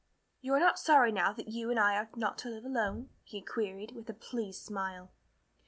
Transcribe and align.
"You 0.41 0.55
are 0.55 0.59
not 0.59 0.79
sorry 0.79 1.11
now 1.11 1.31
that 1.33 1.49
you 1.49 1.69
and 1.69 1.79
I 1.79 1.95
are 1.95 2.09
not 2.15 2.39
to 2.39 2.49
live 2.49 2.65
alone?" 2.65 3.09
he 3.23 3.39
queried, 3.39 3.91
with 3.91 4.09
a 4.09 4.15
pleased 4.15 4.63
smile. 4.63 5.11